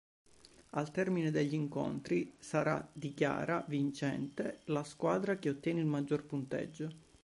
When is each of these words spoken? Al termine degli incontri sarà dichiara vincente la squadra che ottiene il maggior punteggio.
Al 0.71 0.89
termine 0.89 1.29
degli 1.29 1.53
incontri 1.53 2.33
sarà 2.39 2.89
dichiara 2.91 3.63
vincente 3.67 4.61
la 4.65 4.83
squadra 4.83 5.35
che 5.37 5.51
ottiene 5.51 5.79
il 5.81 5.85
maggior 5.85 6.23
punteggio. 6.25 6.89